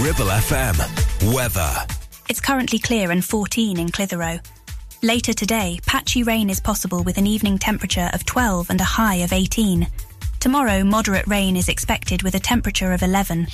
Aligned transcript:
Ribble 0.00 0.26
FM. 0.26 1.34
Weather. 1.34 1.74
It's 2.28 2.40
currently 2.40 2.78
clear 2.78 3.10
and 3.10 3.24
14 3.24 3.80
in 3.80 3.88
Clitheroe. 3.88 4.38
Later 5.02 5.32
today, 5.32 5.80
patchy 5.86 6.22
rain 6.22 6.50
is 6.50 6.60
possible 6.60 7.02
with 7.02 7.18
an 7.18 7.26
evening 7.26 7.58
temperature 7.58 8.08
of 8.12 8.24
12 8.24 8.70
and 8.70 8.80
a 8.80 8.84
high 8.84 9.16
of 9.16 9.32
18. 9.32 9.88
Tomorrow, 10.38 10.84
moderate 10.84 11.26
rain 11.26 11.56
is 11.56 11.68
expected 11.68 12.22
with 12.22 12.36
a 12.36 12.38
temperature 12.38 12.92
of 12.92 13.02
11. 13.02 13.48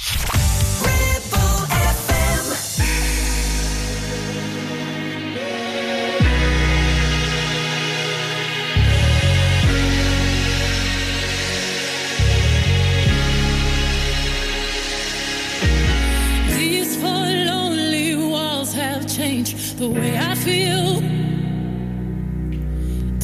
The 19.85 19.91
way 19.91 20.17
I 20.17 20.35
feel. 20.35 21.01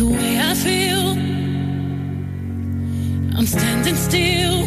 The 0.01 0.07
way 0.19 0.33
I 0.51 0.53
feel. 0.67 1.07
I'm 3.37 3.47
standing 3.47 3.97
still. 4.09 4.59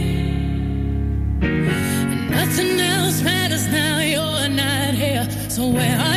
Nothing 2.39 2.79
else 2.79 3.21
matters 3.21 3.67
now. 3.67 3.99
You're 3.99 4.49
not 4.49 4.93
here. 5.03 5.25
So 5.49 5.67
where 5.67 5.97
are 6.07 6.12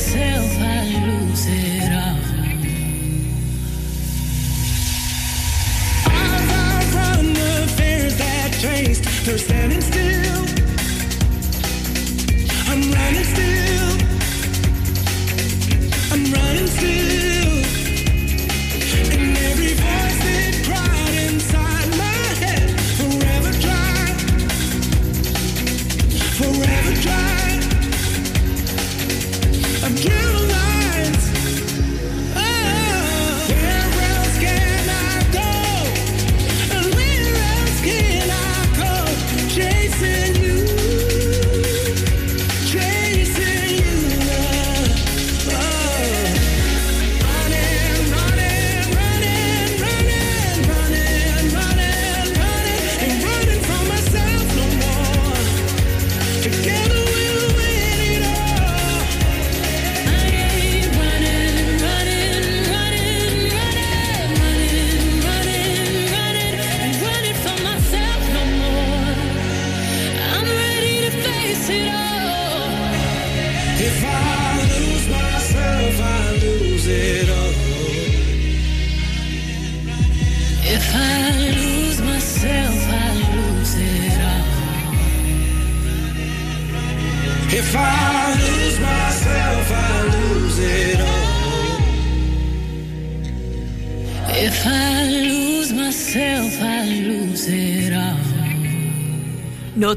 I 0.00 0.84
lose 1.06 1.46
it 1.48 1.92
all. 1.92 2.18
As 6.06 6.50
I 6.52 6.84
run 6.94 7.32
the 7.34 7.66
fears 7.76 8.16
that 8.16 8.50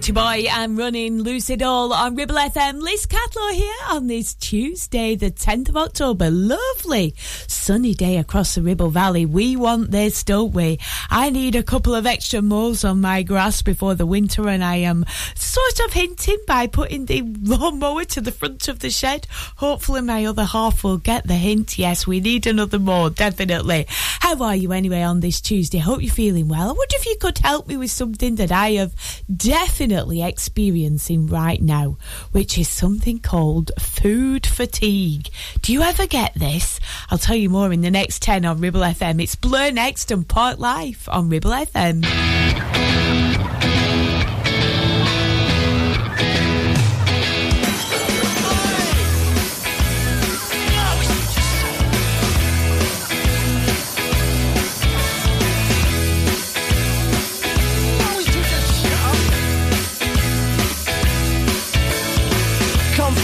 Naughty 0.01 0.13
Boy 0.13 0.49
and 0.49 0.79
running 0.79 1.23
It 1.27 1.61
All 1.61 1.93
on 1.93 2.15
Ribble 2.15 2.33
FM. 2.33 2.81
Liz 2.81 3.05
Catlow 3.05 3.53
here 3.53 3.71
on 3.89 4.07
this 4.07 4.33
Tuesday, 4.33 5.13
the 5.13 5.29
10th 5.29 5.69
of 5.69 5.77
October. 5.77 6.31
Lovely 6.31 7.13
sunny 7.17 7.93
day 7.93 8.17
across 8.17 8.55
the 8.55 8.63
Ribble 8.63 8.89
Valley. 8.89 9.27
We 9.27 9.55
want 9.55 9.91
this, 9.91 10.23
don't 10.23 10.53
we? 10.53 10.79
I 11.11 11.29
need 11.29 11.55
a 11.55 11.61
couple 11.61 11.93
of 11.93 12.07
extra 12.07 12.41
mows 12.41 12.83
on 12.83 12.99
my 12.99 13.21
grass 13.21 13.61
before 13.61 13.93
the 13.93 14.07
winter, 14.07 14.49
and 14.49 14.63
I 14.63 14.77
am 14.77 15.05
sort 15.35 15.79
of 15.85 15.93
hinting 15.93 16.39
by 16.47 16.65
putting 16.65 17.05
the 17.05 17.21
lawnmower 17.43 18.03
to 18.05 18.21
the 18.21 18.31
front 18.31 18.69
of 18.69 18.79
the 18.79 18.89
shed. 18.89 19.27
Hopefully, 19.57 20.01
my 20.01 20.25
other 20.25 20.45
half 20.45 20.83
will 20.83 20.97
get 20.97 21.27
the 21.27 21.35
hint. 21.35 21.77
Yes, 21.77 22.07
we 22.07 22.19
need 22.21 22.47
another 22.47 22.79
mow, 22.79 23.09
definitely. 23.09 23.85
How 23.87 24.41
are 24.41 24.55
you 24.55 24.71
anyway 24.71 25.03
on 25.03 25.19
this 25.19 25.39
Tuesday? 25.41 25.77
Hope 25.77 26.01
you're 26.01 26.11
feeling 26.11 26.47
well. 26.47 26.69
I 26.69 26.73
wonder 26.73 26.95
if 26.95 27.05
you 27.05 27.17
could 27.21 27.37
help 27.37 27.67
me 27.67 27.77
with 27.77 27.91
something 27.91 28.37
that 28.37 28.51
I 28.51 28.71
have 28.71 28.95
definitely 29.31 29.90
experiencing 29.97 31.27
right 31.27 31.61
now, 31.61 31.97
which 32.31 32.57
is 32.57 32.69
something 32.69 33.19
called 33.19 33.71
food 33.79 34.45
fatigue. 34.45 35.29
Do 35.61 35.73
you 35.73 35.81
ever 35.81 36.07
get 36.07 36.33
this? 36.33 36.79
I'll 37.09 37.17
tell 37.17 37.35
you 37.35 37.49
more 37.49 37.73
in 37.73 37.81
the 37.81 37.91
next 37.91 38.21
10 38.21 38.45
on 38.45 38.59
Ribble 38.59 38.81
FM. 38.81 39.21
It's 39.21 39.35
Blur 39.35 39.71
next 39.71 40.11
and 40.11 40.27
Parklife 40.27 41.07
on 41.13 41.29
Ribble 41.29 41.51
FM. 41.51 43.30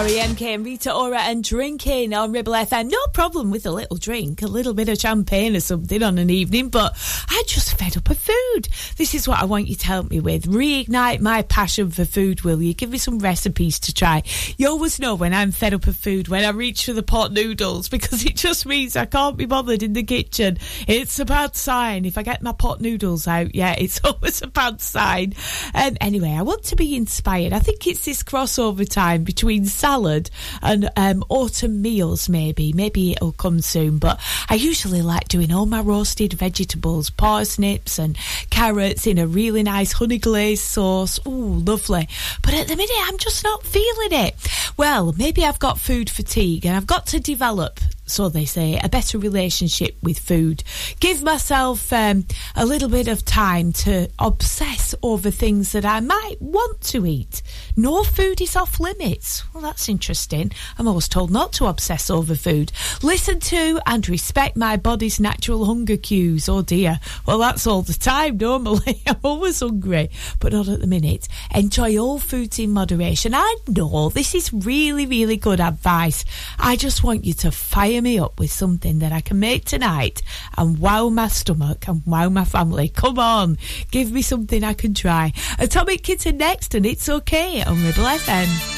Corey, 0.00 0.12
MK 0.12 0.54
and 0.54 0.64
Rita 0.64 0.94
Ora 0.94 1.20
and 1.20 1.44
drinking 1.44 2.14
on 2.14 2.32
Ribble 2.32 2.54
FM. 2.54 2.90
No 2.90 3.06
problem 3.12 3.50
with 3.50 3.66
a 3.66 3.70
little 3.70 3.98
drink, 3.98 4.40
a 4.40 4.46
little 4.46 4.72
bit 4.72 4.88
of 4.88 4.98
champagne 4.98 5.54
or 5.54 5.60
something 5.60 6.02
on 6.02 6.16
an 6.16 6.30
evening, 6.30 6.70
but 6.70 6.96
I 7.28 7.42
just 7.46 7.78
fed 7.78 7.98
up 7.98 8.08
of 8.08 8.16
food. 8.16 8.68
This 8.96 9.14
is 9.14 9.28
what 9.28 9.42
I 9.42 9.44
want 9.44 9.68
you 9.68 9.74
to 9.74 9.86
help 9.86 10.08
me 10.08 10.18
with. 10.20 10.46
Reignite 10.46 11.20
my 11.20 11.42
passion 11.42 11.90
for 11.90 12.06
food, 12.06 12.40
will 12.40 12.62
you? 12.62 12.72
Give 12.72 12.88
me 12.88 12.96
some 12.96 13.18
recipes 13.18 13.78
to 13.80 13.92
try. 13.92 14.22
You 14.56 14.68
always 14.68 14.98
know 15.00 15.16
when 15.16 15.34
I'm 15.34 15.52
fed 15.52 15.74
up 15.74 15.86
of 15.86 15.96
food, 15.96 16.28
when 16.28 16.46
I 16.46 16.50
reach 16.50 16.86
for 16.86 16.94
the 16.94 17.02
pot 17.02 17.32
noodles, 17.32 17.90
because 17.90 18.24
it 18.24 18.36
just 18.36 18.64
means 18.64 18.96
I 18.96 19.04
can't 19.04 19.36
be 19.36 19.44
bothered 19.44 19.82
in 19.82 19.92
the 19.92 20.02
kitchen. 20.02 20.56
It's 20.88 21.18
a 21.18 21.26
bad 21.26 21.56
sign. 21.56 22.06
If 22.06 22.16
I 22.16 22.22
get 22.22 22.42
my 22.42 22.52
pot 22.52 22.80
noodles 22.80 23.28
out, 23.28 23.54
yeah, 23.54 23.74
it's 23.76 24.00
always 24.04 24.40
a 24.40 24.46
bad 24.46 24.80
sign. 24.80 25.34
Um, 25.74 25.98
anyway, 26.00 26.30
I 26.30 26.42
want 26.42 26.64
to 26.64 26.76
be 26.76 26.96
inspired. 26.96 27.52
I 27.52 27.58
think 27.58 27.86
it's 27.86 28.06
this 28.06 28.22
crossover 28.22 28.88
time 28.88 29.24
between 29.24 29.66
salad 29.90 30.30
and 30.62 30.88
um, 30.96 31.24
autumn 31.28 31.82
meals, 31.82 32.28
maybe. 32.28 32.72
Maybe 32.72 33.10
it'll 33.10 33.32
come 33.32 33.60
soon, 33.60 33.98
but 33.98 34.20
I 34.48 34.54
usually 34.54 35.02
like 35.02 35.26
doing 35.26 35.52
all 35.52 35.66
my 35.66 35.80
roasted 35.80 36.32
vegetables, 36.34 37.10
parsnips 37.10 37.98
and 37.98 38.16
carrots 38.50 39.08
in 39.08 39.18
a 39.18 39.26
really 39.26 39.64
nice 39.64 39.92
honey 39.92 40.18
glazed 40.18 40.62
sauce. 40.62 41.18
Ooh, 41.26 41.58
lovely. 41.70 42.08
But 42.40 42.54
at 42.54 42.68
the 42.68 42.76
minute, 42.76 43.02
I'm 43.08 43.18
just 43.18 43.42
not 43.42 43.64
feeling 43.64 44.12
it. 44.12 44.36
Well, 44.76 45.12
maybe 45.18 45.44
I've 45.44 45.58
got 45.58 45.80
food 45.80 46.08
fatigue 46.08 46.64
and 46.64 46.76
I've 46.76 46.86
got 46.86 47.06
to 47.08 47.18
develop 47.18 47.80
so 48.10 48.28
they 48.28 48.44
say, 48.44 48.78
a 48.82 48.88
better 48.88 49.18
relationship 49.18 49.96
with 50.02 50.18
food. 50.18 50.62
Give 51.00 51.22
myself 51.22 51.92
um, 51.92 52.26
a 52.56 52.66
little 52.66 52.88
bit 52.88 53.08
of 53.08 53.24
time 53.24 53.72
to 53.72 54.08
obsess 54.18 54.94
over 55.02 55.30
things 55.30 55.72
that 55.72 55.84
I 55.84 56.00
might 56.00 56.36
want 56.40 56.80
to 56.82 57.06
eat. 57.06 57.42
No 57.76 58.02
food 58.02 58.40
is 58.40 58.56
off 58.56 58.80
limits. 58.80 59.42
Well, 59.54 59.62
that's 59.62 59.88
interesting. 59.88 60.52
I'm 60.78 60.88
always 60.88 61.08
told 61.08 61.30
not 61.30 61.52
to 61.54 61.66
obsess 61.66 62.10
over 62.10 62.34
food. 62.34 62.72
Listen 63.02 63.40
to 63.40 63.80
and 63.86 64.08
respect 64.08 64.56
my 64.56 64.76
body's 64.76 65.20
natural 65.20 65.64
hunger 65.64 65.96
cues. 65.96 66.48
Oh 66.48 66.62
dear. 66.62 67.00
Well, 67.26 67.38
that's 67.38 67.66
all 67.66 67.82
the 67.82 67.94
time 67.94 68.36
normally. 68.38 69.02
I'm 69.06 69.16
always 69.22 69.60
hungry, 69.60 70.10
but 70.38 70.52
not 70.52 70.68
at 70.68 70.80
the 70.80 70.86
minute. 70.86 71.28
Enjoy 71.54 71.96
all 71.98 72.18
foods 72.18 72.58
in 72.58 72.72
moderation. 72.72 73.34
I 73.34 73.56
know 73.68 74.08
this 74.08 74.34
is 74.34 74.52
really, 74.52 75.06
really 75.06 75.36
good 75.36 75.60
advice. 75.60 76.24
I 76.58 76.76
just 76.76 77.02
want 77.02 77.24
you 77.24 77.34
to 77.34 77.50
fire 77.50 77.99
me 78.02 78.18
up 78.18 78.38
with 78.38 78.50
something 78.50 79.00
that 79.00 79.12
I 79.12 79.20
can 79.20 79.38
make 79.38 79.64
tonight 79.64 80.22
and 80.56 80.78
wow 80.78 81.08
my 81.08 81.28
stomach 81.28 81.88
and 81.88 82.02
wow 82.06 82.28
my 82.28 82.44
family. 82.44 82.88
Come 82.88 83.18
on, 83.18 83.58
give 83.90 84.10
me 84.12 84.22
something 84.22 84.64
I 84.64 84.74
can 84.74 84.94
try. 84.94 85.32
Atomic 85.58 86.02
Kitten 86.02 86.36
next, 86.38 86.74
and 86.74 86.86
it's 86.86 87.08
okay 87.08 87.62
on 87.62 87.82
Ribble 87.82 88.04
FM. 88.04 88.76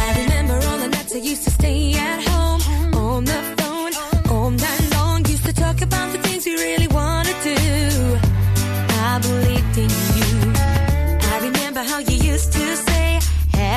I 0.00 0.22
remember 0.22 0.54
all 0.68 0.78
the 0.78 0.88
nights 0.88 1.14
I 1.14 1.18
used 1.18 1.44
to 1.44 1.50
stay 1.50 1.94
at 1.94 2.22
home 2.28 2.37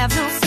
"Have 0.02 0.16
no 0.16 0.41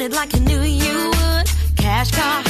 wanted 0.00 0.16
like 0.16 0.34
I 0.34 0.38
knew 0.38 0.62
you 0.62 1.10
would. 1.10 1.46
Cash 1.76 2.10
car 2.12 2.49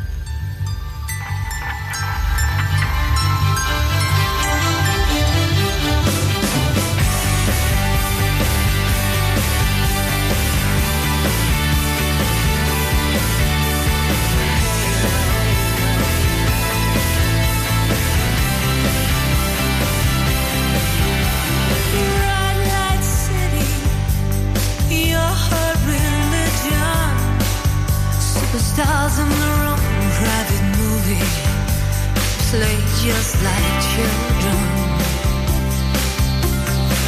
Stars 28.83 29.19
in 29.19 29.29
their 29.29 29.59
own 29.69 29.79
private 30.19 30.65
movie 30.79 31.25
play 32.49 32.77
just 33.03 33.33
like 33.47 33.69
children. 33.91 34.59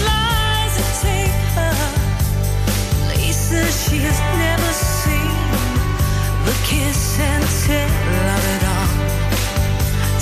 Lies 0.08 0.76
take 1.02 1.40
her 1.58 1.78
places 3.06 3.72
she 3.86 3.98
has 4.08 4.20
never 4.44 4.72
seen. 5.02 5.36
The 6.48 6.56
kiss 6.70 7.20
and 7.32 7.46
tell 7.66 8.28
of 8.36 8.44
it 8.56 8.64
all. 8.76 8.90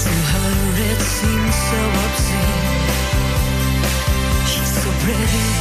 To 0.04 0.14
her 0.32 0.54
it 0.90 1.00
seems 1.18 1.56
so 1.68 1.80
obscene. 2.06 2.64
She's 4.52 4.72
so 4.82 4.90
pretty. 5.04 5.61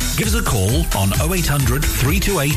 Give 0.17 0.27
us 0.27 0.35
a 0.35 0.43
call 0.43 0.85
on 1.01 1.09
0800 1.33 1.83
328 1.83 2.51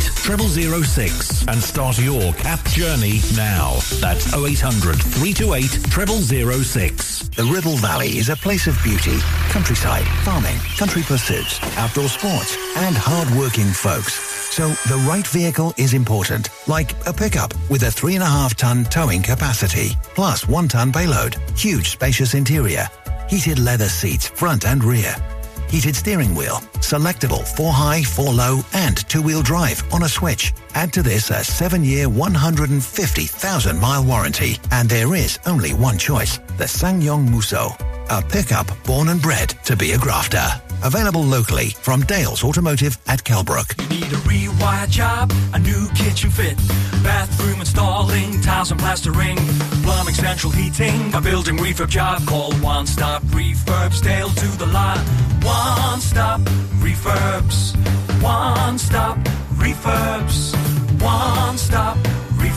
0006 0.85 1.49
and 1.49 1.63
start 1.63 1.99
your 1.99 2.33
CAP 2.35 2.63
journey 2.67 3.21
now. 3.37 3.75
That's 4.01 4.35
0800 4.35 4.97
328 4.97 5.65
0006. 5.65 7.29
The 7.29 7.45
Ribble 7.45 7.77
Valley 7.77 8.19
is 8.19 8.29
a 8.29 8.37
place 8.37 8.67
of 8.67 8.77
beauty, 8.83 9.19
countryside, 9.49 10.05
farming, 10.25 10.59
country 10.77 11.03
pursuits, 11.03 11.61
outdoor 11.77 12.09
sports, 12.09 12.57
and 12.77 12.97
hard-working 12.97 13.73
folks. 13.73 14.15
So 14.55 14.69
the 14.89 15.03
right 15.09 15.27
vehicle 15.27 15.73
is 15.77 15.95
important, 15.95 16.51
like 16.69 16.93
a 17.07 17.13
pickup 17.13 17.53
with 17.71 17.83
a 17.85 17.91
three 17.91 18.15
and 18.15 18.23
a 18.23 18.27
half 18.27 18.55
ton 18.57 18.85
towing 18.85 19.23
capacity, 19.23 19.97
plus 20.15 20.47
one 20.47 20.69
ton 20.69 20.93
payload, 20.93 21.37
huge 21.57 21.89
spacious 21.91 22.35
interior, 22.35 22.89
heated 23.29 23.59
leather 23.59 23.89
seats 23.89 24.29
front 24.29 24.65
and 24.65 24.85
rear, 24.85 25.17
heated 25.75 25.97
steering 25.97 26.37
wheel, 26.37 26.63
selectable 26.79 27.45
4 27.57 27.73
high, 27.73 28.01
4 28.05 28.33
low, 28.33 28.65
and 28.75 28.97
2-wheel 29.09 29.43
drive 29.43 29.83
on 29.93 30.05
a 30.05 30.09
switch. 30.09 30.53
Add 30.77 30.93
to 30.93 31.03
this 31.03 31.31
a 31.31 31.41
7-year, 31.41 32.09
150,000 32.09 33.81
mile 33.81 34.05
warranty, 34.05 34.57
and 34.71 34.89
there 34.89 35.17
is 35.17 35.41
only 35.47 35.75
one 35.75 35.99
choice, 35.99 36.39
the 36.59 36.65
SsangYong 36.65 37.29
Musso, 37.29 37.75
a 38.11 38.23
pickup 38.23 38.67
born 38.85 39.09
and 39.09 39.21
bred 39.21 39.51
to 39.65 39.77
be 39.77 39.93
a 39.93 39.99
grafter. 39.99 40.45
Available 40.83 41.23
locally 41.23 41.71
from 41.71 42.03
Dales 42.03 42.45
Automotive 42.45 42.99
at 43.07 43.25
Kelbrook. 43.25 43.81
You 43.91 44.01
Need 44.01 44.13
a 44.13 44.17
rewire 44.17 44.89
job, 44.89 45.33
a 45.53 45.59
new 45.59 45.89
kitchen 45.95 46.31
fit, 46.31 46.57
bathroom 47.03 47.61
installing, 47.61 48.41
tiles 48.43 48.71
and 48.71 48.81
plastering, 48.81 49.37
plumbing, 49.83 50.15
central 50.15 50.53
heating, 50.53 51.15
a 51.15 51.21
building 51.21 51.57
refurb 51.57 51.89
job. 51.89 52.27
Call 52.27 52.53
One 52.55 52.87
Stop 52.87 53.23
Refurbs, 53.25 54.03
Dale 54.03 54.29
to 54.29 54.59
the 54.59 54.67
lot. 54.67 54.99
One 55.43 56.01
Stop 56.01 56.41
Refurbs, 56.81 57.75
One 58.23 58.79
Stop 58.79 59.17
Refurbs, 59.55 60.55
One 61.01 61.57
Stop 61.57 61.97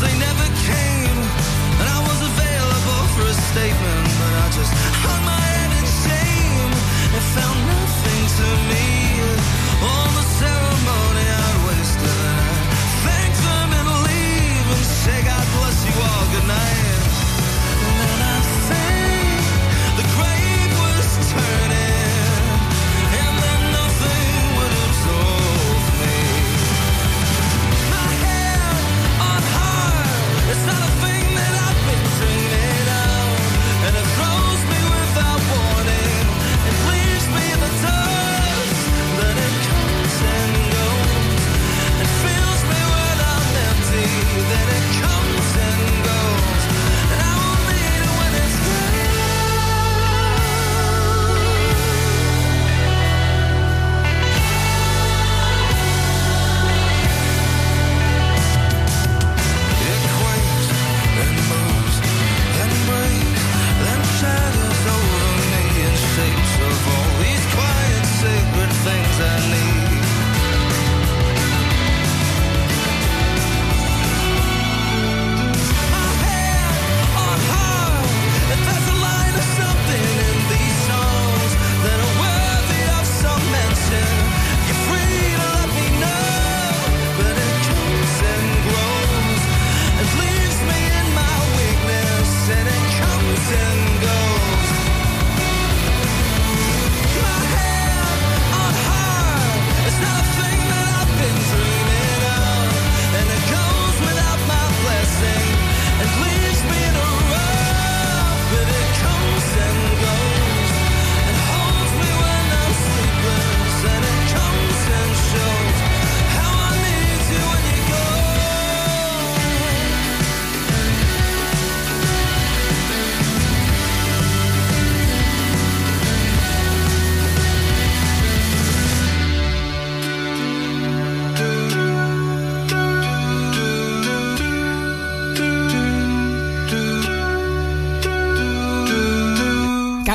The 0.00 0.06
they 0.06 0.18
never 0.18 0.46
came. 0.68 1.18
And 1.80 1.88
I 1.88 2.00
was 2.00 2.20
available 2.20 3.02
for 3.14 3.24
a 3.24 3.36
statement, 3.50 4.08
but 4.20 4.32
I 4.44 4.46
just 4.50 4.72
hung 5.04 5.22
my 5.24 5.40
head 5.52 5.72
in 5.78 5.86
shame 6.04 6.72
and 7.14 7.24
found 7.34 7.58
nothing 7.66 8.22
to 8.38 8.46
me. 8.70 8.85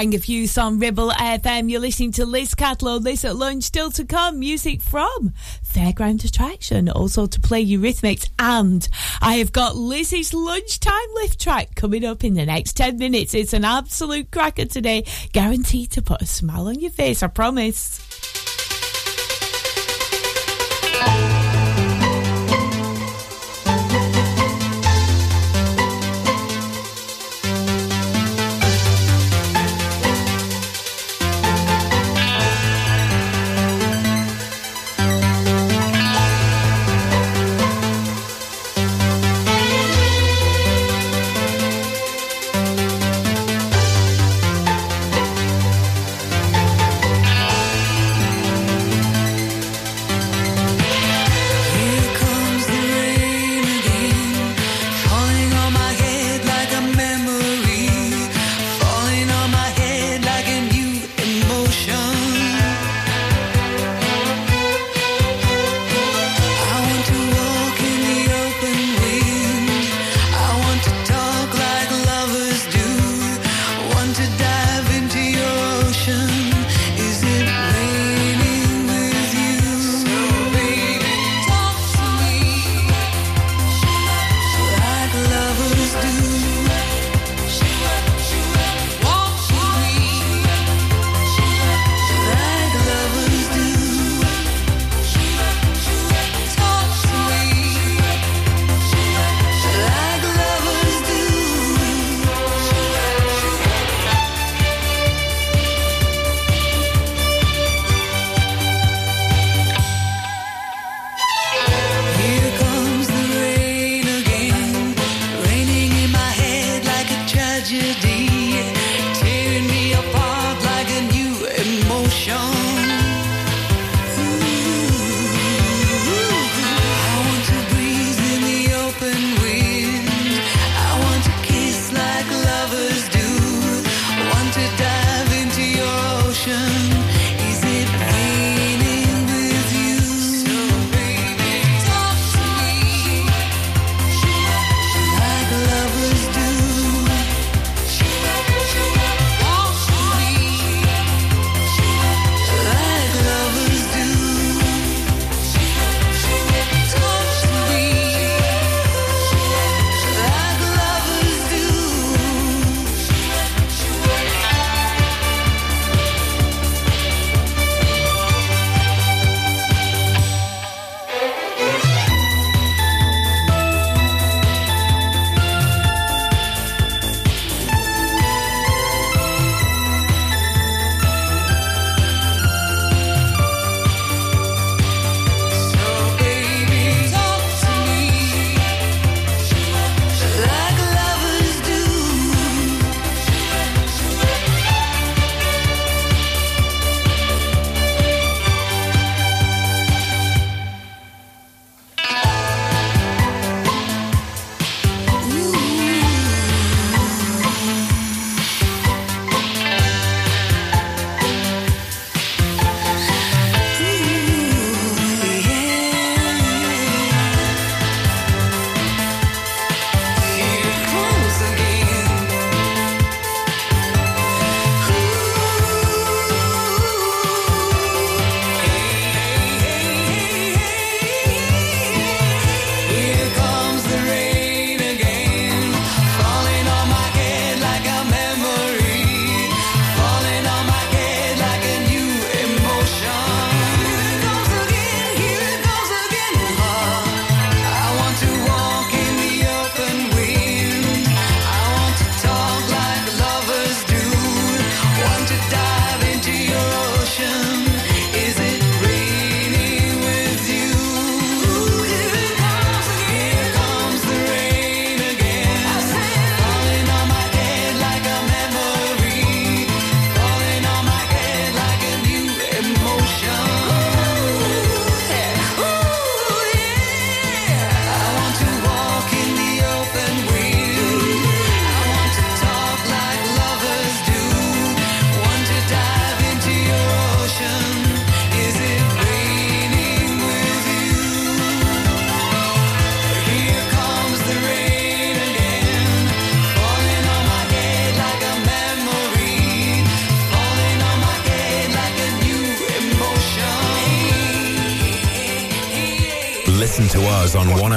Bang 0.02 0.16
of 0.16 0.26
Youth 0.26 0.50
some 0.50 0.80
Ribble 0.80 1.12
FM. 1.12 1.70
You're 1.70 1.80
listening 1.80 2.12
to 2.14 2.26
Liz 2.26 2.56
Catlow, 2.56 3.00
Liz 3.04 3.24
at 3.24 3.36
Lunch. 3.36 3.66
Still 3.66 3.92
to 3.92 4.04
come, 4.04 4.40
music 4.40 4.82
from 4.82 5.32
Fairground 5.64 6.26
Attraction, 6.26 6.90
also 6.90 7.28
to 7.28 7.40
play 7.40 7.64
Eurythmics. 7.64 8.28
And 8.40 8.90
I 9.22 9.36
have 9.36 9.52
got 9.52 9.76
Liz's 9.76 10.34
lunchtime 10.34 10.96
lift 11.14 11.40
track 11.40 11.76
coming 11.76 12.04
up 12.04 12.24
in 12.24 12.34
the 12.34 12.48
next 12.48 12.74
10 12.78 12.98
minutes. 12.98 13.36
It's 13.36 13.54
an 13.54 13.64
absolute 13.64 14.32
cracker 14.32 14.66
today. 14.66 15.06
Guaranteed 15.34 15.92
to 15.92 16.02
put 16.02 16.24
a 16.24 16.26
smile 16.26 16.68
on 16.68 16.80
your 16.80 16.90
face, 16.90 17.22
I 17.22 17.28
promise. 17.28 18.51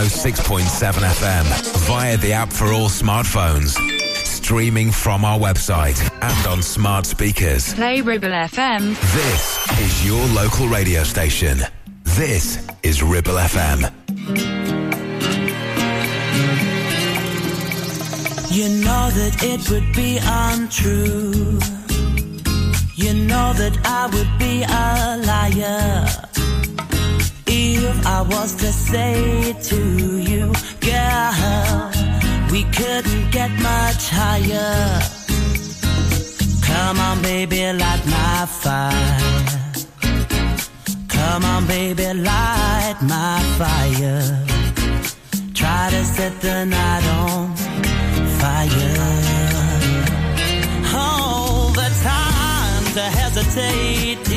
106.7 0.04 1.00
FM 1.00 1.78
via 1.86 2.18
the 2.18 2.30
app 2.30 2.52
for 2.52 2.66
all 2.72 2.90
smartphones. 2.90 3.70
Streaming 4.26 4.90
from 4.92 5.24
our 5.24 5.38
website 5.38 5.98
and 6.20 6.46
on 6.46 6.60
smart 6.62 7.06
speakers. 7.06 7.72
Play 7.72 8.02
Ribble 8.02 8.28
FM. 8.28 8.90
This 9.14 9.80
is 9.80 10.06
your 10.06 10.22
local 10.34 10.68
radio 10.68 11.04
station. 11.04 11.60
This 12.02 12.68
is 12.82 13.02
Ribble 13.02 13.32
FM. 13.32 13.90
You 18.52 18.68
know 18.84 19.10
that 19.10 19.42
it 19.42 19.70
would 19.70 19.90
be 19.94 20.18
untrue. 20.22 21.58
You 22.94 23.14
know 23.26 23.54
that 23.54 23.78
I 23.86 24.06
would 24.12 24.38
be 24.38 24.64
a 24.64 25.16
liar 25.26 26.24
if 27.72 28.06
I 28.06 28.22
was 28.22 28.54
to 28.56 28.70
say 28.72 29.54
to 29.70 29.80
you, 30.18 30.52
girl, 30.80 31.90
we 32.52 32.64
couldn't 32.64 33.30
get 33.30 33.50
much 33.70 34.10
higher. 34.10 35.00
Come 36.62 36.98
on, 36.98 37.22
baby, 37.22 37.72
light 37.72 38.04
my 38.06 38.46
fire. 38.46 39.54
Come 41.08 41.44
on, 41.44 41.66
baby, 41.66 42.12
light 42.12 42.98
my 43.02 43.40
fire. 43.58 44.44
Try 45.54 45.90
to 45.90 46.04
set 46.04 46.40
the 46.40 46.64
night 46.66 47.04
on 47.22 47.56
fire. 48.40 48.96
Oh, 50.96 51.72
the 51.74 51.88
time 52.02 52.84
to 52.96 53.04
hesitate 53.18 54.33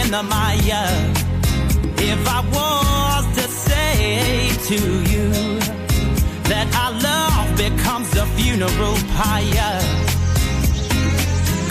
in 0.00 0.10
the 0.10 0.22
mire. 0.22 0.90
If 2.10 2.20
I 2.38 2.40
was 2.56 3.24
to 3.38 3.46
say 3.48 4.50
to 4.70 4.78
you 5.12 5.28
that 6.50 6.66
our 6.82 6.92
love 7.08 7.48
becomes 7.56 8.10
a 8.16 8.26
funeral 8.36 8.96
pyre. 9.16 9.80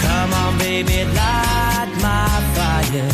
Come 0.05 0.31
on, 0.43 0.57
baby, 0.57 0.99
light 1.19 1.91
my 2.07 2.29
fire. 2.55 3.11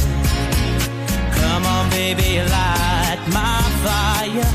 Come 1.40 1.66
on, 1.66 1.90
baby, 1.90 2.32
light 2.56 3.22
my 3.40 3.62
fire. 3.86 4.52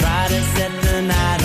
Try 0.00 0.22
to 0.32 0.40
set 0.54 0.72
the 0.82 1.02
night 1.02 1.35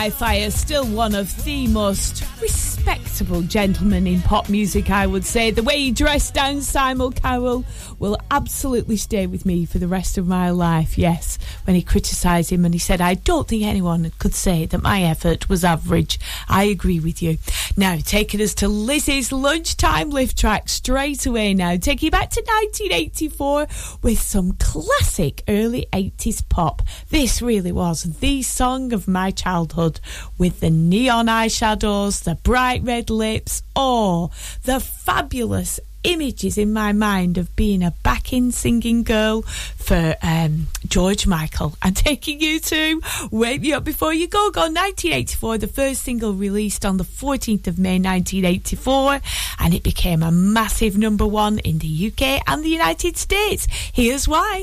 My 0.00 0.08
Fire, 0.08 0.50
still 0.50 0.86
one 0.86 1.14
of 1.14 1.44
the 1.44 1.66
most 1.66 2.24
respectable 2.40 3.42
gentlemen 3.42 4.06
in 4.06 4.22
pop 4.22 4.48
music, 4.48 4.88
I 4.88 5.06
would 5.06 5.26
say. 5.26 5.50
The 5.50 5.62
way 5.62 5.78
he 5.78 5.90
dressed 5.92 6.32
down 6.32 6.62
Simon 6.62 7.12
Cowell 7.12 7.66
will 7.98 8.16
absolutely 8.30 8.96
stay 8.96 9.26
with 9.26 9.44
me 9.44 9.66
for 9.66 9.78
the 9.78 9.86
rest 9.86 10.16
of 10.16 10.26
my 10.26 10.48
life. 10.48 10.96
Yes, 10.96 11.38
when 11.64 11.76
he 11.76 11.82
criticised 11.82 12.50
him 12.50 12.64
and 12.64 12.72
he 12.72 12.78
said, 12.78 13.02
I 13.02 13.12
don't 13.12 13.46
think 13.46 13.62
anyone 13.62 14.10
could 14.18 14.34
say 14.34 14.64
that 14.64 14.82
my 14.82 15.02
effort 15.02 15.50
was 15.50 15.64
average. 15.64 16.18
I 16.48 16.64
agree 16.64 16.98
with 16.98 17.20
you. 17.20 17.36
Now, 17.76 17.96
taking 18.04 18.42
us 18.42 18.54
to 18.54 18.68
Lizzie's 18.68 19.32
lunchtime 19.32 20.10
lift 20.10 20.36
track 20.36 20.68
straight 20.68 21.24
away 21.24 21.54
now, 21.54 21.76
taking 21.76 22.08
you 22.08 22.10
back 22.10 22.30
to 22.30 22.40
1984 22.40 23.66
with 24.02 24.20
some 24.20 24.52
classic 24.52 25.42
early 25.48 25.86
80s 25.92 26.46
pop. 26.48 26.82
This 27.10 27.40
really 27.40 27.72
was 27.72 28.02
the 28.02 28.42
song 28.42 28.92
of 28.92 29.06
my 29.06 29.30
childhood 29.30 30.00
with 30.36 30.60
the 30.60 30.70
neon 30.70 31.26
eyeshadows, 31.26 32.24
the 32.24 32.34
bright 32.34 32.82
red 32.82 33.08
lips, 33.08 33.62
oh, 33.76 34.30
the 34.64 34.80
fabulous 34.80 35.78
images 36.04 36.58
in 36.58 36.72
my 36.72 36.92
mind 36.92 37.38
of 37.38 37.54
being 37.56 37.82
a 37.82 37.92
backing 38.02 38.50
singing 38.50 39.02
girl 39.02 39.42
for 39.42 40.16
um, 40.22 40.68
George 40.86 41.26
Michael. 41.26 41.74
I'm 41.82 41.94
taking 41.94 42.40
you 42.40 42.60
to 42.60 43.00
Wake 43.30 43.60
Me 43.60 43.72
Up 43.72 43.84
Before 43.84 44.12
You 44.12 44.28
Go 44.28 44.50
Go 44.50 44.62
1984, 44.62 45.58
the 45.58 45.66
first 45.66 46.02
single 46.02 46.32
released 46.32 46.84
on 46.84 46.96
the 46.96 47.04
14th 47.04 47.66
of 47.66 47.78
May 47.78 47.98
1984, 47.98 49.20
and 49.58 49.74
it 49.74 49.82
became 49.82 50.22
a 50.22 50.30
massive 50.30 50.96
number 50.96 51.26
one 51.26 51.58
in 51.60 51.78
the 51.78 52.12
UK 52.12 52.42
and 52.46 52.64
the 52.64 52.68
United 52.70 53.16
States. 53.16 53.66
Here's 53.92 54.26
why. 54.26 54.62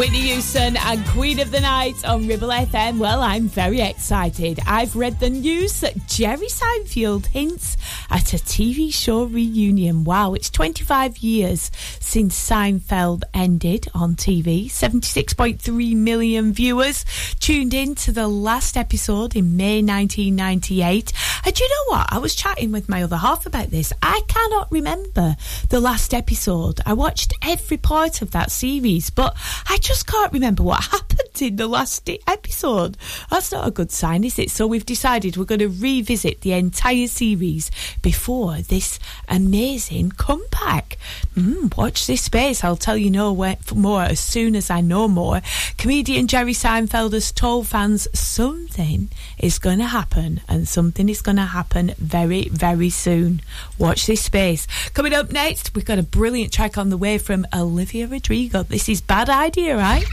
Whitney 0.00 0.32
Houston 0.32 0.78
and 0.78 1.06
Queen 1.08 1.40
of 1.40 1.50
the 1.50 1.60
Night 1.60 2.06
on 2.06 2.26
Ribble 2.26 2.48
FM. 2.48 2.96
Well, 2.96 3.20
I'm 3.20 3.48
very 3.48 3.82
excited. 3.82 4.58
I've 4.66 4.96
read 4.96 5.20
the 5.20 5.28
news 5.28 5.80
that 5.80 6.06
Jerry 6.06 6.46
Seinfeld 6.46 7.26
hints 7.26 7.76
at 8.08 8.32
a 8.32 8.38
TV 8.38 8.90
show 8.94 9.24
reunion. 9.24 10.04
Wow, 10.04 10.32
it's 10.32 10.48
25 10.48 11.18
years 11.18 11.70
since 12.10 12.50
Seinfeld 12.50 13.22
ended 13.32 13.86
on 13.94 14.16
TV. 14.16 14.66
76.3 14.66 15.94
million 15.94 16.52
viewers 16.52 17.04
tuned 17.38 17.72
in 17.72 17.94
to 17.94 18.10
the 18.10 18.26
last 18.26 18.76
episode 18.76 19.36
in 19.36 19.56
May 19.56 19.80
1998. 19.80 21.12
And 21.44 21.60
you 21.60 21.68
know 21.68 21.96
what? 21.96 22.12
I 22.12 22.18
was 22.18 22.34
chatting 22.34 22.72
with 22.72 22.88
my 22.88 23.04
other 23.04 23.16
half 23.16 23.46
about 23.46 23.70
this. 23.70 23.92
I 24.02 24.22
cannot 24.26 24.72
remember 24.72 25.36
the 25.68 25.78
last 25.78 26.12
episode. 26.12 26.80
I 26.84 26.94
watched 26.94 27.32
every 27.42 27.76
part 27.76 28.22
of 28.22 28.32
that 28.32 28.50
series, 28.50 29.10
but 29.10 29.36
I 29.68 29.76
just 29.76 30.08
can't 30.08 30.32
remember 30.32 30.64
what 30.64 30.82
happened 30.90 31.40
in 31.40 31.54
the 31.54 31.68
last 31.68 32.10
episode. 32.26 32.96
That's 33.30 33.52
not 33.52 33.68
a 33.68 33.70
good 33.70 33.92
sign, 33.92 34.24
is 34.24 34.36
it? 34.40 34.50
So 34.50 34.66
we've 34.66 34.84
decided 34.84 35.36
we're 35.36 35.44
going 35.44 35.60
to 35.60 35.68
revisit 35.68 36.40
the 36.40 36.54
entire 36.54 37.06
series 37.06 37.70
before 38.02 38.56
this 38.56 38.98
amazing 39.28 40.10
comeback. 40.10 40.98
Mm, 41.36 41.76
watch 41.76 41.99
this 42.06 42.22
space. 42.22 42.62
I'll 42.64 42.76
tell 42.76 42.96
you 42.96 43.10
no 43.10 43.34
more 43.74 44.02
as 44.02 44.20
soon 44.20 44.54
as 44.56 44.70
I 44.70 44.80
know 44.80 45.08
more. 45.08 45.40
Comedian 45.78 46.26
Jerry 46.26 46.52
Seinfeld 46.52 47.12
has 47.12 47.32
told 47.32 47.66
fans 47.66 48.08
something 48.18 49.08
is 49.38 49.58
going 49.58 49.78
to 49.78 49.86
happen 49.86 50.40
and 50.48 50.68
something 50.68 51.08
is 51.08 51.22
going 51.22 51.36
to 51.36 51.42
happen 51.42 51.94
very, 51.98 52.48
very 52.48 52.90
soon. 52.90 53.42
Watch 53.78 54.06
this 54.06 54.22
space. 54.22 54.66
Coming 54.94 55.14
up 55.14 55.30
next, 55.30 55.74
we've 55.74 55.84
got 55.84 55.98
a 55.98 56.02
brilliant 56.02 56.52
track 56.52 56.76
on 56.78 56.90
the 56.90 56.96
way 56.96 57.18
from 57.18 57.46
Olivia 57.54 58.06
Rodrigo. 58.06 58.62
This 58.62 58.88
is 58.88 59.00
Bad 59.00 59.28
Idea, 59.28 59.76
right? 59.76 60.04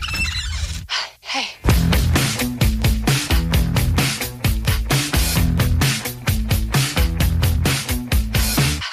Hey. 1.22 1.48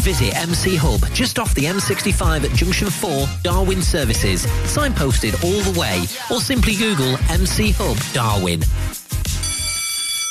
Visit 0.00 0.34
MC 0.34 0.76
Hub 0.76 1.00
just 1.12 1.38
off 1.38 1.54
the 1.54 1.64
M65 1.64 2.44
at 2.44 2.56
Junction 2.56 2.90
4, 2.90 3.26
Darwen 3.42 3.82
Services. 3.82 4.46
Signposted 4.64 5.34
all 5.44 5.72
the 5.72 5.78
way, 5.78 6.04
or 6.30 6.40
simply 6.40 6.74
Google 6.74 7.16
MC 7.30 7.72
Hub 7.72 7.96
Darwen. 8.12 8.64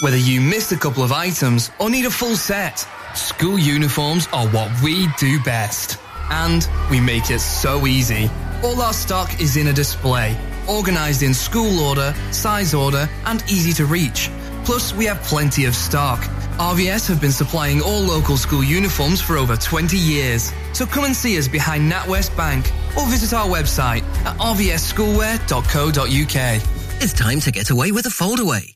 Whether 0.01 0.17
you 0.17 0.41
missed 0.41 0.71
a 0.71 0.77
couple 0.77 1.03
of 1.03 1.11
items 1.11 1.69
or 1.79 1.89
need 1.89 2.05
a 2.05 2.11
full 2.11 2.35
set, 2.35 2.87
school 3.15 3.59
uniforms 3.59 4.27
are 4.33 4.47
what 4.47 4.71
we 4.81 5.07
do 5.19 5.39
best. 5.43 5.99
And 6.31 6.67
we 6.89 6.99
make 6.99 7.29
it 7.29 7.39
so 7.39 7.85
easy. 7.85 8.29
All 8.63 8.81
our 8.81 8.93
stock 8.93 9.39
is 9.39 9.57
in 9.57 9.67
a 9.67 9.73
display, 9.73 10.35
organized 10.67 11.21
in 11.21 11.33
school 11.33 11.79
order, 11.79 12.15
size 12.31 12.73
order, 12.73 13.07
and 13.25 13.43
easy 13.43 13.73
to 13.73 13.85
reach. 13.85 14.31
Plus, 14.65 14.93
we 14.93 15.05
have 15.05 15.21
plenty 15.21 15.65
of 15.65 15.75
stock. 15.75 16.19
RVS 16.57 17.07
have 17.07 17.21
been 17.21 17.31
supplying 17.31 17.81
all 17.81 18.01
local 18.01 18.37
school 18.37 18.63
uniforms 18.63 19.19
for 19.21 19.37
over 19.37 19.55
20 19.55 19.97
years. 19.97 20.51
So 20.73 20.85
come 20.85 21.05
and 21.05 21.15
see 21.15 21.37
us 21.37 21.47
behind 21.47 21.89
NatWest 21.91 22.35
Bank 22.37 22.71
or 22.97 23.07
visit 23.07 23.33
our 23.33 23.47
website 23.47 24.03
at 24.25 24.37
rvsschoolwear.co.uk. 24.37 26.61
It's 27.03 27.13
time 27.13 27.39
to 27.39 27.51
get 27.51 27.71
away 27.71 27.91
with 27.91 28.05
a 28.05 28.09
foldaway. 28.09 28.75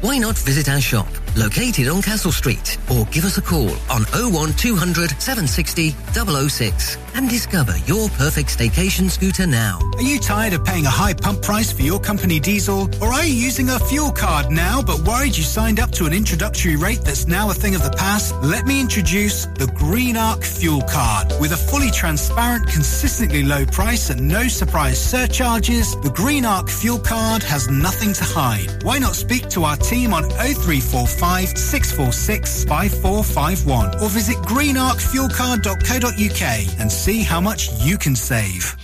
Why 0.00 0.16
not 0.16 0.38
visit 0.38 0.70
our 0.70 0.80
shop, 0.80 1.08
located 1.36 1.86
on 1.88 2.00
Castle 2.00 2.32
Street, 2.32 2.78
or 2.90 3.04
give 3.06 3.26
us 3.26 3.36
a 3.36 3.42
call 3.42 3.68
on 3.90 4.04
01200 4.16 5.10
760 5.20 5.90
006 6.14 6.96
and 7.14 7.28
discover 7.28 7.76
your 7.84 8.08
perfect 8.10 8.56
staycation 8.56 9.10
scooter 9.10 9.46
now. 9.46 9.78
Are 9.96 10.02
you 10.02 10.18
tired 10.18 10.54
of 10.54 10.64
paying 10.64 10.86
a 10.86 10.90
high 10.90 11.12
pump 11.12 11.42
price 11.42 11.70
for 11.70 11.82
your 11.82 12.00
company 12.00 12.40
diesel? 12.40 12.88
Or 13.02 13.08
are 13.08 13.24
you 13.24 13.34
using 13.34 13.68
a 13.68 13.78
fuel 13.78 14.10
card 14.10 14.50
now 14.50 14.80
but 14.80 15.00
worried 15.00 15.36
you 15.36 15.42
signed 15.42 15.80
up 15.80 15.90
to 15.92 16.06
an 16.06 16.14
introductory 16.14 16.76
rate 16.76 17.02
that's 17.04 17.26
now 17.26 17.50
a 17.50 17.54
thing 17.54 17.74
of 17.74 17.82
the 17.82 17.90
past? 17.90 18.34
Let 18.42 18.64
me 18.64 18.80
introduce 18.80 19.44
the 19.44 19.66
Green 19.76 20.16
Arc 20.16 20.44
Fuel 20.44 20.80
Card. 20.88 21.34
With 21.40 21.52
a 21.52 21.58
fully 21.58 21.90
transparent, 21.90 22.68
consistently 22.68 23.42
low 23.42 23.66
price 23.66 24.08
and 24.08 24.26
no 24.26 24.48
surprise 24.48 24.98
surcharges, 24.98 25.94
the 26.00 26.10
Green 26.10 26.46
Arc 26.46 26.70
Fuel 26.70 27.00
Card 27.00 27.42
has 27.42 27.68
nothing 27.68 28.14
to 28.14 28.24
hide. 28.24 28.82
Why 28.82 28.98
not 28.98 29.14
speak 29.14 29.50
to 29.50 29.64
our 29.64 29.76
team 29.76 29.89
on 29.90 30.22
0345 30.30 31.58
646 31.58 32.64
5451 32.64 34.00
or 34.00 34.08
visit 34.08 34.36
greenarcfuelcard.co.uk 34.36 36.80
and 36.80 36.92
see 36.92 37.22
how 37.22 37.40
much 37.40 37.70
you 37.80 37.98
can 37.98 38.14
save. 38.14 38.76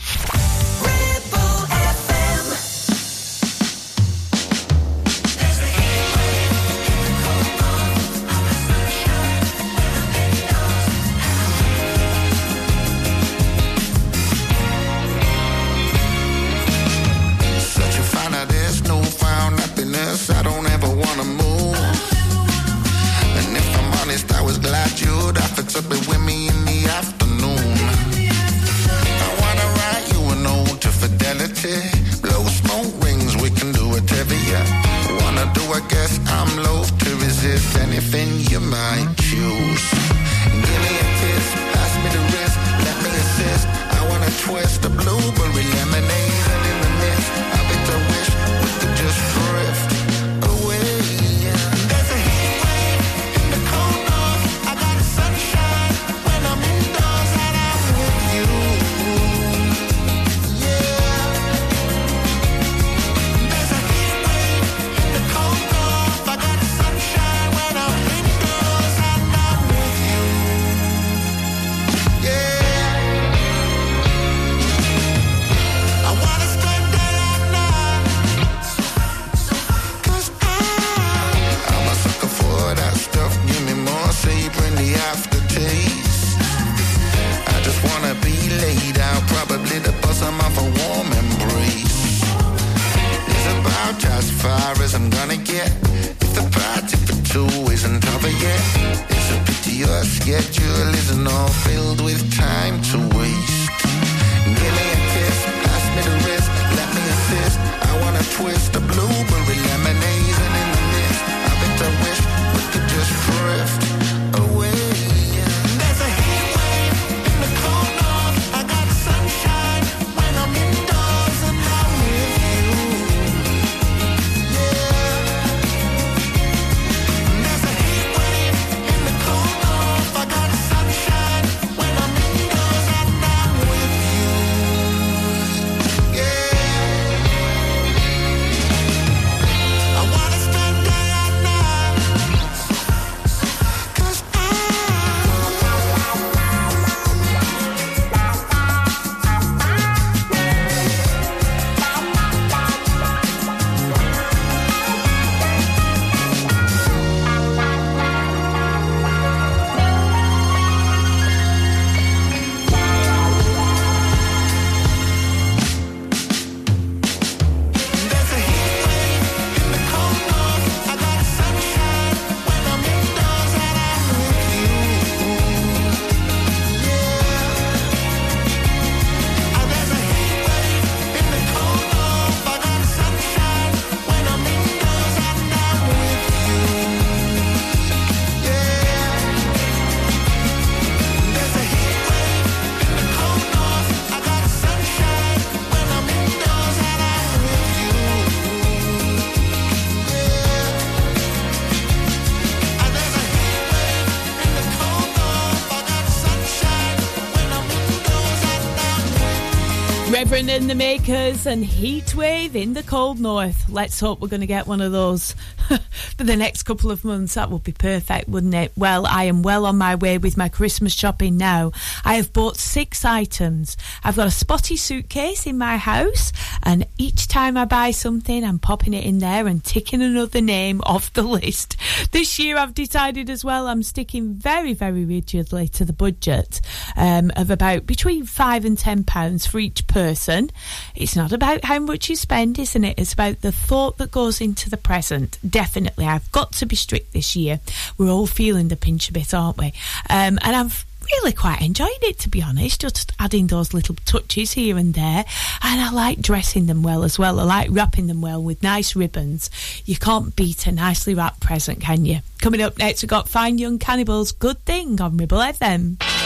And 210.57 210.71
the 210.71 210.75
Makers 210.75 211.45
and 211.45 211.63
Heatwave 211.63 212.55
in 212.55 212.73
the 212.73 212.83
cold 212.83 213.21
north. 213.21 213.69
Let's 213.69 214.01
hope 214.01 214.23
we're 214.23 214.29
going 214.29 214.41
to 214.41 214.47
get 214.47 214.67
one 214.67 214.81
of 214.81 214.91
those 214.91 215.35
for 216.17 216.25
the 216.25 216.37
next 216.37 216.65
couple 216.65 216.91
of 216.91 217.05
months. 217.05 217.35
That 217.35 217.51
would 217.51 217.65
be 217.65 217.73
perfect, 217.73 218.29
wouldn't 218.29 218.55
it? 218.55 218.73
Well, 218.77 219.07
I 219.07 219.25
am 219.25 219.43
well 219.43 219.67
on 219.67 219.79
my 219.79 219.95
way 219.95 220.19
with 220.19 220.37
my 220.37 220.49
Christmas 220.49 220.95
shopping 220.95 221.37
now. 221.37 221.73
I 222.05 222.15
have 222.15 222.33
bought 222.33 222.57
six 222.57 223.05
items. 223.05 223.77
I've 224.05 224.17
got 224.17 224.27
a 224.27 224.31
spotty 224.31 224.77
suitcase 224.77 225.47
in 225.47 225.59
my 225.59 225.77
house. 225.77 226.33
And 226.63 226.87
each 226.99 227.29
time 227.29 227.57
I 227.57 227.65
buy 227.65 227.91
something, 227.91 228.45
I'm 228.45 228.59
popping 228.59 228.95
it 228.95 229.05
in 229.05 229.19
there 229.19 229.47
and 229.47 229.63
ticking 229.63 230.03
another 230.03 230.41
name 230.41 230.81
off 230.85 231.13
the 231.13 231.23
list. 231.23 231.77
This 232.13 232.39
year, 232.39 232.57
I've 232.57 232.73
decided 232.73 233.29
as 233.29 233.45
well, 233.45 233.67
I'm 233.67 233.83
sticking 233.83 234.35
very, 234.35 234.73
very 234.73 235.05
rigidly 235.05 235.69
to 235.69 235.85
the 235.85 235.93
budget 235.93 236.61
um, 236.97 237.31
of 237.37 237.51
about 237.51 237.85
between 237.87 238.25
five 238.25 238.65
and 238.65 238.79
ten 238.79 239.05
pounds 239.05 239.47
for 239.47 239.59
each 239.59 239.87
person. 239.87 240.51
It's 240.95 241.17
not 241.17 241.33
about 241.33 241.65
how 241.65 241.79
much 241.79 242.09
you 242.09 242.17
spend, 242.17 242.59
isn't 242.59 242.85
it? 242.85 242.99
It's 242.99 243.13
about 243.13 243.41
the 243.41 243.53
thought 243.53 243.99
that 243.99 244.11
goes 244.11 244.41
into 244.41 244.71
the 244.71 244.77
present. 244.77 245.39
Definitely, 245.49 245.96
I've 246.05 246.31
got 246.33 246.53
to 246.53 246.67
be 246.67 246.77
strict 246.77 247.13
this 247.13 247.35
year. 247.35 247.61
We're 247.97 248.11
all 248.11 248.27
feeling 248.27 248.69
the 248.69 248.77
pinch 248.77 249.09
a 249.09 249.13
bit, 249.13 249.33
aren't 249.33 249.59
we? 249.59 249.73
Um, 250.11 250.39
and 250.43 250.57
I've 250.57 250.85
really 251.13 251.33
quite 251.33 251.63
enjoyed 251.63 252.03
it 252.03 252.19
to 252.19 252.29
be 252.29 252.43
honest 252.43 252.81
just 252.81 253.13
adding 253.21 253.47
those 253.47 253.73
little 253.73 253.95
touches 254.05 254.53
here 254.53 254.77
and 254.77 254.95
there. 254.95 255.25
And 255.63 255.81
I 255.81 255.91
like 255.93 256.21
dressing 256.21 256.67
them 256.67 256.83
well 256.83 257.05
as 257.05 257.19
well. 257.19 257.41
I 257.41 257.45
like 257.45 257.69
wrapping 257.71 258.07
them 258.07 258.21
well 258.21 258.43
with 258.43 258.63
nice 258.63 258.97
ribbons. 258.97 259.51
You 259.85 259.97
can't 259.97 260.35
beat 260.35 260.67
a 260.67 260.73
nicely 260.73 261.15
wrapped 261.15 261.41
present 261.41 261.81
can 261.81 262.05
you? 262.05 262.21
Coming 262.41 262.63
up 262.63 262.79
next 262.79 263.03
we've 263.03 263.11
got 263.11 263.29
Fine 263.29 263.59
Young 263.59 263.79
Cannibals 263.79 264.33
Good 264.33 264.65
Thing 264.65 265.01
on 265.01 265.17
Ribble 265.17 265.39
FM 265.39 266.26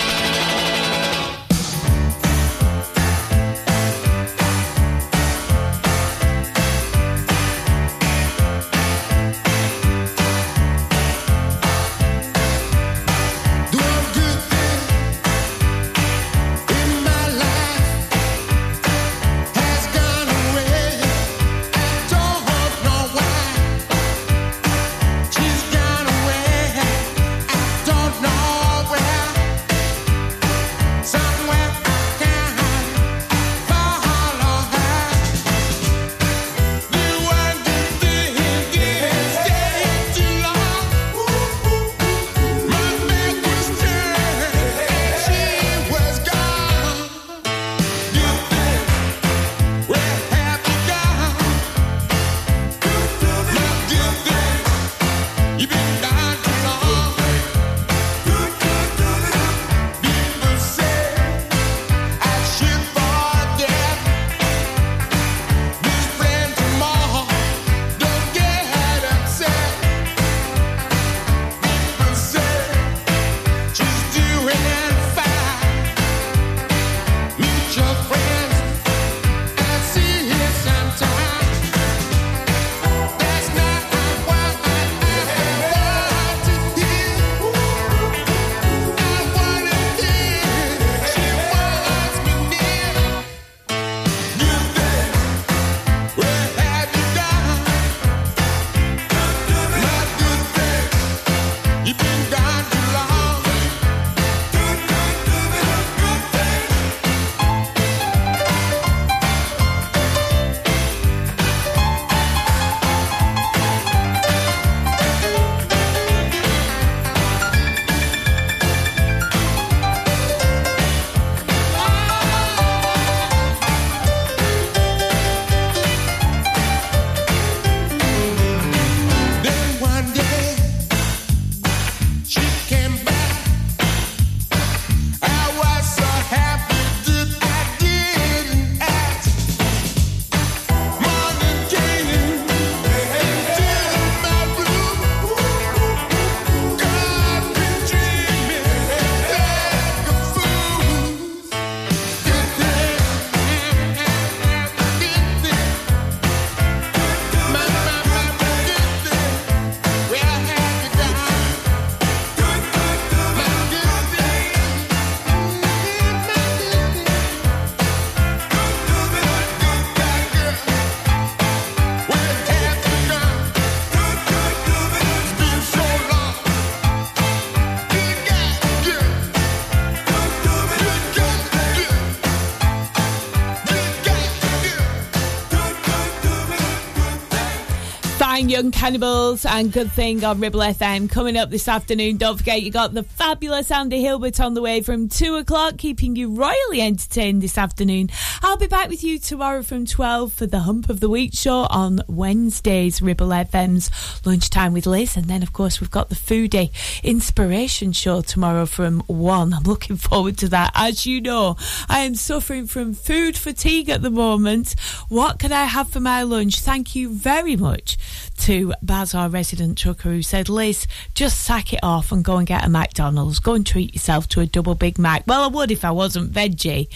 Cannibals 188.73 189.45
and 189.45 189.73
Good 189.73 189.93
Thing 189.93 190.25
on 190.25 190.41
Ribble 190.41 190.61
FM 190.61 191.09
coming 191.09 191.37
up 191.37 191.51
this 191.51 191.69
afternoon. 191.69 192.17
Don't 192.17 192.37
forget 192.37 192.63
you 192.63 192.71
got 192.71 192.95
the 192.95 193.03
fabulous 193.03 193.71
Andy 193.71 194.01
Hilbert 194.03 194.41
on 194.41 194.55
the 194.55 194.63
way 194.63 194.81
from 194.81 195.09
2 195.09 195.37
o'clock, 195.37 195.79
keeping 195.79 196.17
you 196.17 196.31
royally 196.35 196.81
entertained 196.81 197.43
this 197.43 197.57
afternoon. 197.57 198.11
I'll 198.43 198.57
be 198.57 198.67
back 198.67 198.89
with 198.89 199.05
you 199.05 199.19
tomorrow 199.19 199.63
from 199.63 199.87
12 199.87 200.33
for 200.33 200.47
the 200.47 200.61
Hump 200.61 200.89
of 200.89 201.01
the 201.01 201.09
Week 201.09 201.33
show 201.35 201.67
on 201.71 202.01
Wednesdays, 202.09 203.01
Ribble 203.01 203.29
FM's 203.29 203.91
Lunchtime 204.25 204.73
with 204.73 204.87
Liz. 204.87 205.17
And 205.17 205.27
then, 205.27 205.43
of 205.43 205.53
course, 205.53 205.81
we've 205.81 205.91
got 205.91 206.09
the 206.09 206.15
Foodie 206.15 206.71
Inspiration 207.03 207.93
show 207.93 208.21
tomorrow 208.21 208.67
from 208.67 209.01
1. 209.07 209.55
I'm 209.55 209.63
looking 209.63 209.97
forward 209.97 210.39
to 210.39 210.49
that. 210.49 210.73
As 210.75 211.07
you 211.07 211.21
know, 211.21 211.57
I 211.89 212.01
am 212.01 212.15
suffering 212.15 212.67
from 212.67 212.95
food 212.95 213.37
fatigue 213.37 213.89
at 213.89 214.03
the 214.03 214.11
moment. 214.11 214.75
What 215.09 215.39
can 215.39 215.53
I 215.53 215.65
have 215.65 215.91
for 215.91 216.01
my 216.01 216.23
lunch? 216.23 216.61
Thank 216.61 216.95
you 216.95 217.11
very 217.11 217.57
much 217.57 217.97
to 218.41 218.73
Baz, 218.83 219.15
our 219.15 219.29
resident 219.29 219.77
trucker, 219.79 220.09
who 220.11 220.23
said, 220.23 220.49
Liz, 220.49 220.87
just 221.15 221.41
sack 221.43 221.73
it 221.73 221.81
off 221.83 222.11
and 222.11 222.25
go 222.25 222.39
and 222.39 222.47
get 222.47 222.65
a 222.65 222.69
McDonald's. 222.69 223.39
Go 223.39 223.55
and 223.55 223.67
treat 223.67 223.95
yourself 223.95 224.29
to 224.31 224.41
a 224.41 224.47
double 224.47 224.75
Big 224.75 224.99
Mac. 224.99 225.27
Well, 225.27 225.43
I 225.43 225.47
would 225.49 225.71
if 225.71 225.85
I 225.85 225.91
wasn't 225.91 226.33
veggie. 226.33 226.89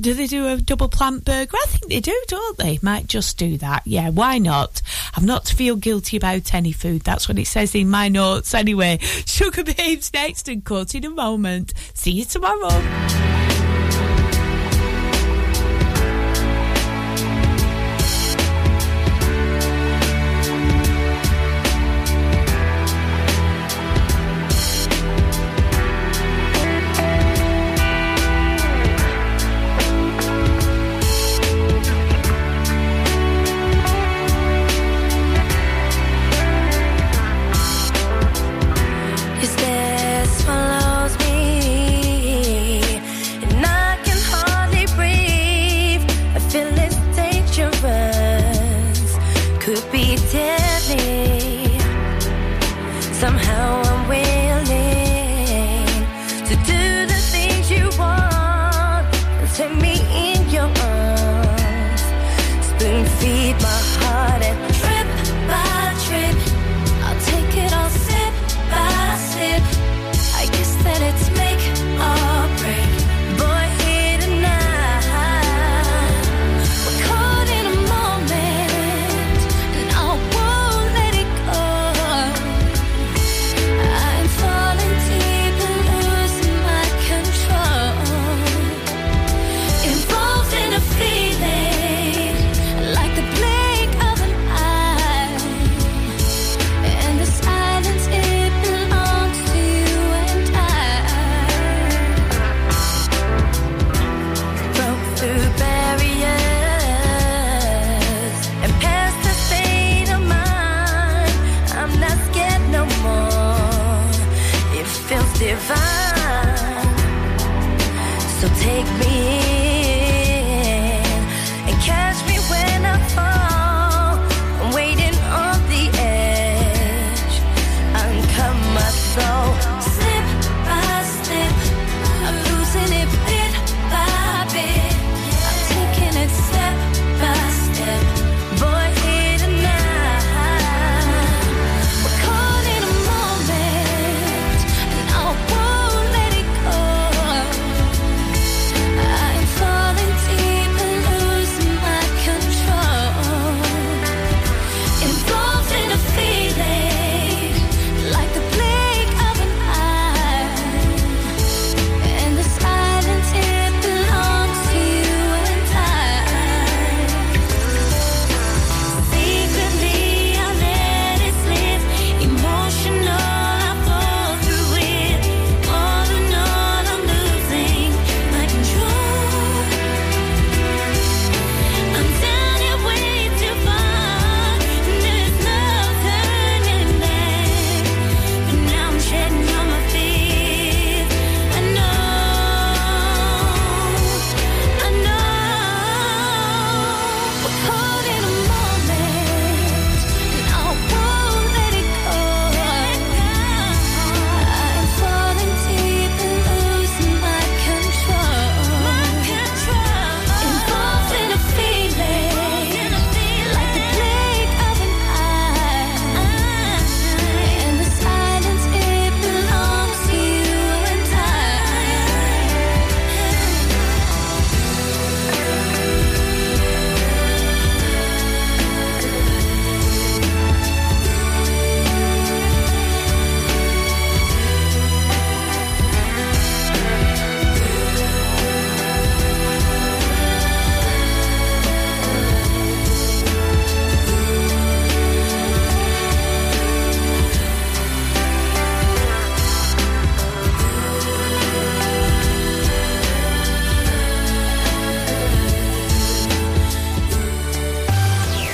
Do 0.00 0.14
they 0.14 0.26
do 0.26 0.46
a 0.46 0.56
double 0.58 0.88
plant 0.88 1.24
burger? 1.24 1.56
I 1.56 1.66
think 1.66 1.90
they 1.90 2.00
do, 2.00 2.22
don't 2.28 2.58
they? 2.58 2.78
Might 2.82 3.06
just 3.08 3.36
do 3.36 3.56
that. 3.58 3.82
Yeah, 3.86 4.10
why 4.10 4.38
not? 4.38 4.80
I'm 5.14 5.24
not 5.24 5.44
to 5.46 5.56
feel 5.56 5.76
guilty 5.76 6.16
about 6.16 6.54
any 6.54 6.72
food. 6.72 7.02
That's 7.02 7.28
what 7.28 7.38
it 7.38 7.46
says 7.46 7.74
in 7.74 7.90
my 7.90 8.08
notes 8.08 8.54
anyway. 8.54 8.98
Sugababes 9.02 10.12
next 10.14 10.48
and 10.48 10.64
cut 10.64 10.94
in 10.94 11.04
a 11.04 11.10
moment. 11.10 11.74
See 11.94 12.12
you 12.12 12.24
tomorrow. 12.24 13.41